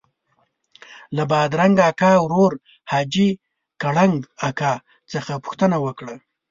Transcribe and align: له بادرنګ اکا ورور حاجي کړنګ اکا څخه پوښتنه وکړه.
له 1.15 1.23
بادرنګ 1.31 1.77
اکا 1.89 2.11
ورور 2.23 2.51
حاجي 2.91 3.29
کړنګ 3.81 4.15
اکا 4.47 4.73
څخه 5.11 5.33
پوښتنه 5.45 5.77
وکړه. 5.85 6.15